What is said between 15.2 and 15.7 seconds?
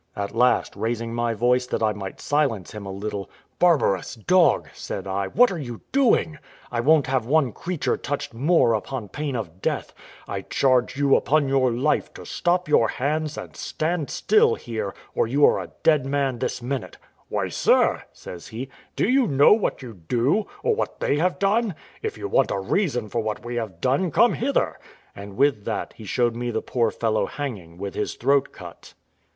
you are a